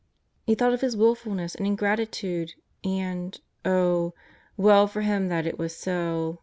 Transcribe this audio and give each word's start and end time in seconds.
He 0.47 0.55
thought 0.55 0.73
of 0.73 0.81
his 0.81 0.97
wilfulness 0.97 1.53
and 1.53 1.67
ingratitude, 1.67 2.53
and— 2.83 3.39
oh, 3.65 4.15
well 4.57 4.87
for 4.87 5.01
him 5.01 5.27
that 5.27 5.45
it 5.45 5.59
was 5.59 5.77
so 5.77 6.39